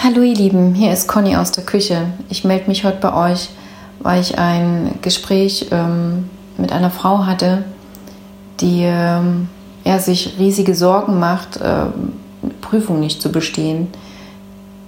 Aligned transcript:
Hallo 0.00 0.22
ihr 0.22 0.36
Lieben, 0.36 0.74
hier 0.74 0.92
ist 0.92 1.08
Conny 1.08 1.34
aus 1.34 1.50
der 1.50 1.64
Küche. 1.64 2.06
Ich 2.28 2.44
melde 2.44 2.68
mich 2.68 2.84
heute 2.84 2.98
bei 3.00 3.32
euch, 3.32 3.48
weil 3.98 4.20
ich 4.20 4.38
ein 4.38 4.96
Gespräch 5.02 5.66
ähm, 5.72 6.30
mit 6.56 6.70
einer 6.70 6.92
Frau 6.92 7.26
hatte, 7.26 7.64
die 8.60 8.82
ähm, 8.84 9.48
ja, 9.82 9.98
sich 9.98 10.36
riesige 10.38 10.76
Sorgen 10.76 11.18
macht, 11.18 11.56
äh, 11.56 11.86
Prüfung 12.60 13.00
nicht 13.00 13.20
zu 13.20 13.32
bestehen, 13.32 13.88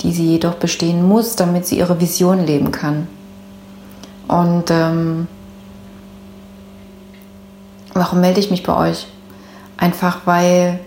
die 0.03 0.13
sie 0.13 0.27
jedoch 0.29 0.55
bestehen 0.55 1.03
muss, 1.03 1.35
damit 1.35 1.67
sie 1.67 1.79
ihre 1.79 2.01
Vision 2.01 2.47
leben 2.47 2.71
kann. 2.71 3.09
Und 4.29 4.71
ähm, 4.71 5.27
warum 7.95 8.21
melde 8.21 8.39
ich 8.39 8.53
mich 8.53 8.63
bei 8.63 8.77
euch? 8.77 9.09
Einfach 9.77 10.21
weil 10.25 10.79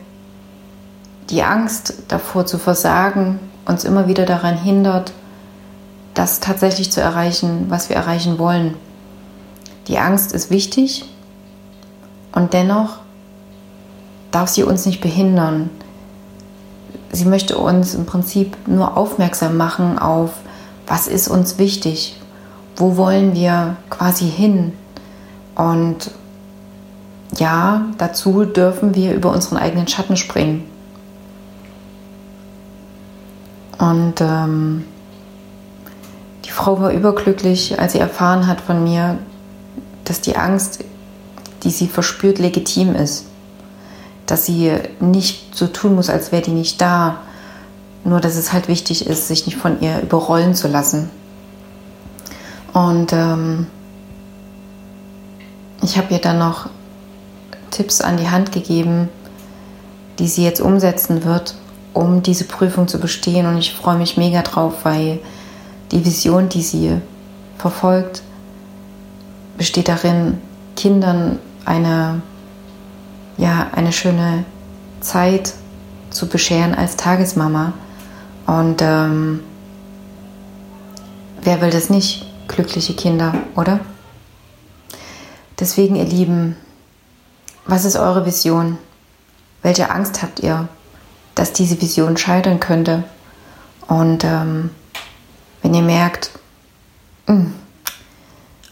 die 1.30 1.44
Angst 1.44 2.04
davor 2.08 2.46
zu 2.46 2.58
versagen 2.58 3.42
uns 3.66 3.84
immer 3.84 4.08
wieder 4.08 4.26
daran 4.26 4.58
hindert, 4.58 5.14
das 6.14 6.40
tatsächlich 6.40 6.92
zu 6.92 7.02
erreichen, 7.02 7.66
was 7.70 7.90
wir 7.90 7.96
erreichen 7.96 8.38
wollen. 8.38 8.76
Die 9.88 9.98
Angst 9.98 10.32
ist 10.32 10.50
wichtig 10.50 11.06
und 12.32 12.54
dennoch 12.54 13.00
darf 14.32 14.50
sie 14.50 14.64
uns 14.64 14.86
nicht 14.86 15.02
behindern. 15.02 15.70
Sie 17.12 17.26
möchte 17.26 17.58
uns 17.58 17.94
im 17.94 18.06
Prinzip 18.06 18.58
nur 18.68 18.98
aufmerksam 18.98 19.58
machen 19.58 20.00
auf, 20.00 20.32
was 20.88 21.08
ist 21.08 21.28
uns 21.28 21.58
wichtig, 21.58 22.20
wo 22.76 22.98
wollen 22.98 23.36
wir 23.36 23.78
quasi 23.90 24.26
hin. 24.26 24.74
Und 25.56 26.12
ja, 27.38 27.86
dazu 27.98 28.46
dürfen 28.46 28.96
wir 28.96 29.14
über 29.14 29.32
unseren 29.32 29.58
eigenen 29.58 29.88
Schatten 29.88 30.18
springen. 30.18 30.64
Und 33.84 34.22
ähm, 34.22 34.86
die 36.46 36.52
Frau 36.52 36.80
war 36.80 36.92
überglücklich, 36.92 37.82
als 37.82 37.92
sie 37.92 38.00
erfahren 38.00 38.48
hat 38.48 38.62
von 38.62 38.82
mir, 38.82 39.18
dass 40.06 40.22
die 40.22 40.38
Angst, 40.38 40.86
die 41.64 41.70
sie 41.70 41.88
verspürt, 41.88 42.40
legitim 42.40 42.96
ist. 42.96 43.26
Dass 44.26 44.46
sie 44.46 44.72
nicht 45.02 45.54
so 45.54 45.68
tun 45.68 45.96
muss, 45.96 46.10
als 46.10 46.32
wäre 46.32 46.42
die 46.42 46.52
nicht 46.52 46.80
da. 46.80 47.18
Nur 48.06 48.22
dass 48.22 48.38
es 48.38 48.54
halt 48.54 48.70
wichtig 48.70 49.06
ist, 49.06 49.28
sich 49.28 49.46
nicht 49.48 49.58
von 49.58 49.82
ihr 49.82 50.00
überrollen 50.02 50.56
zu 50.56 50.70
lassen. 50.70 51.10
Und 52.72 53.12
ähm, 53.12 53.68
ich 55.82 55.98
habe 55.98 56.14
ihr 56.14 56.20
dann 56.20 56.40
noch 56.40 56.70
Tipps 57.70 58.00
an 58.00 58.16
die 58.16 58.30
Hand 58.30 58.54
gegeben, 58.54 59.10
die 60.20 60.30
sie 60.30 60.46
jetzt 60.46 60.62
umsetzen 60.62 61.26
wird, 61.26 61.56
um 61.94 62.24
diese 62.24 62.46
Prüfung 62.46 62.88
zu 62.88 63.00
bestehen. 63.00 63.46
Und 63.46 63.58
ich 63.58 63.74
freue 63.74 63.98
mich 63.98 64.18
mega 64.18 64.42
drauf, 64.42 64.84
weil 64.84 65.20
die 65.92 66.06
Vision, 66.06 66.50
die 66.50 66.62
sie 66.62 66.98
verfolgt, 67.58 68.24
besteht 69.58 69.88
darin, 69.88 70.40
Kindern 70.76 71.40
eine, 71.66 72.22
ja, 73.38 73.68
eine 73.74 73.92
schöne 73.92 74.46
Zeit 75.02 75.54
zu 76.10 76.28
bescheren 76.28 76.74
als 76.76 76.98
Tagesmama. 76.98 77.74
Und 78.46 78.82
ähm, 78.82 79.42
wer 81.42 81.62
will 81.62 81.70
das 81.70 81.90
nicht? 81.90 82.26
Glückliche 82.48 82.94
Kinder, 82.94 83.34
oder? 83.56 83.80
Deswegen, 85.60 85.96
ihr 85.96 86.06
Lieben, 86.06 86.58
was 87.66 87.86
ist 87.86 87.96
eure 87.96 88.26
Vision? 88.26 88.78
Welche 89.62 89.90
Angst 89.90 90.22
habt 90.22 90.42
ihr? 90.42 90.68
Dass 91.36 91.54
diese 91.54 91.82
Vision 91.82 92.18
scheitern 92.18 92.60
könnte. 92.60 93.04
Und 93.88 94.24
ähm, 94.24 94.70
wenn 95.62 95.74
ihr 95.74 95.82
merkt, 95.82 96.32
mh, 97.28 97.36
hm, 97.36 97.54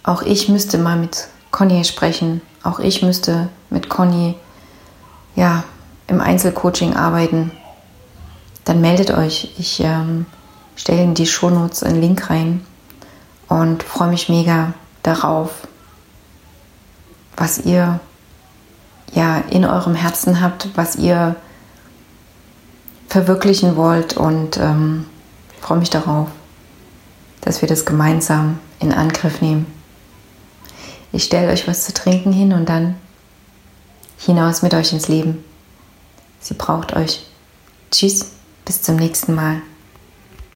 auch 0.03 0.21
ich 0.23 0.49
müsste 0.49 0.77
mal 0.77 0.97
mit 0.97 1.27
Conny 1.51 1.83
sprechen, 1.85 2.41
auch 2.63 2.79
ich 2.79 3.01
müsste 3.01 3.49
mit 3.69 3.89
Conny 3.89 4.35
ja, 5.35 5.63
im 6.07 6.21
Einzelcoaching 6.21 6.95
arbeiten, 6.95 7.51
dann 8.65 8.81
meldet 8.81 9.11
euch. 9.11 9.53
Ich 9.57 9.79
ähm, 9.79 10.25
stelle 10.75 11.03
in 11.03 11.13
die 11.13 11.25
Shownotes 11.25 11.83
einen 11.83 12.01
Link 12.01 12.29
rein 12.29 12.65
und 13.47 13.83
freue 13.83 14.09
mich 14.09 14.29
mega 14.29 14.73
darauf, 15.03 15.67
was 17.35 17.59
ihr 17.59 17.99
ja 19.13 19.37
in 19.49 19.65
eurem 19.65 19.95
Herzen 19.95 20.41
habt, 20.41 20.69
was 20.75 20.95
ihr 20.95 21.35
verwirklichen 23.11 23.75
wollt 23.75 24.15
und 24.15 24.55
ähm, 24.55 25.05
freue 25.59 25.79
mich 25.79 25.89
darauf, 25.89 26.29
dass 27.41 27.61
wir 27.61 27.67
das 27.67 27.85
gemeinsam 27.85 28.57
in 28.79 28.93
Angriff 28.93 29.41
nehmen. 29.41 29.65
Ich 31.11 31.25
stelle 31.25 31.51
euch 31.51 31.67
was 31.67 31.83
zu 31.83 31.93
trinken 31.93 32.31
hin 32.31 32.53
und 32.53 32.69
dann 32.69 32.95
hinaus 34.17 34.61
mit 34.61 34.73
euch 34.73 34.93
ins 34.93 35.09
Leben. 35.09 35.43
Sie 36.39 36.53
braucht 36.53 36.95
euch. 36.95 37.27
Tschüss, 37.91 38.31
bis 38.63 38.81
zum 38.81 38.95
nächsten 38.95 39.35
Mal. 39.35 39.61